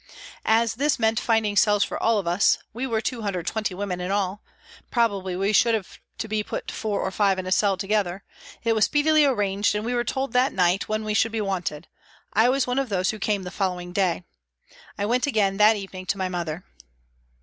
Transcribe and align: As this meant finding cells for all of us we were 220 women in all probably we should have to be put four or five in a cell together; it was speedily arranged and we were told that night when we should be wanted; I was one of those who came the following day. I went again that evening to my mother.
As 0.47 0.73
this 0.73 0.97
meant 0.97 1.19
finding 1.19 1.55
cells 1.55 1.83
for 1.83 2.01
all 2.01 2.17
of 2.17 2.25
us 2.25 2.57
we 2.73 2.87
were 2.87 3.01
220 3.01 3.75
women 3.75 4.01
in 4.01 4.09
all 4.09 4.41
probably 4.89 5.35
we 5.35 5.53
should 5.53 5.75
have 5.75 5.99
to 6.17 6.27
be 6.27 6.41
put 6.41 6.71
four 6.71 7.01
or 7.01 7.11
five 7.11 7.37
in 7.37 7.45
a 7.45 7.51
cell 7.51 7.77
together; 7.77 8.23
it 8.63 8.73
was 8.73 8.85
speedily 8.85 9.23
arranged 9.25 9.75
and 9.75 9.85
we 9.85 9.93
were 9.93 10.03
told 10.03 10.33
that 10.33 10.53
night 10.53 10.89
when 10.89 11.03
we 11.03 11.13
should 11.13 11.31
be 11.31 11.39
wanted; 11.39 11.87
I 12.33 12.49
was 12.49 12.65
one 12.65 12.79
of 12.79 12.89
those 12.89 13.11
who 13.11 13.19
came 13.19 13.43
the 13.43 13.51
following 13.51 13.93
day. 13.93 14.23
I 14.97 15.05
went 15.05 15.27
again 15.27 15.57
that 15.57 15.75
evening 15.75 16.07
to 16.07 16.17
my 16.17 16.29
mother. 16.29 16.65